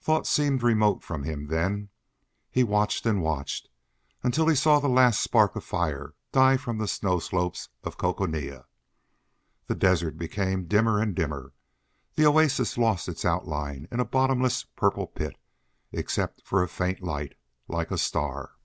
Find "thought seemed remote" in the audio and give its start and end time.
0.00-1.02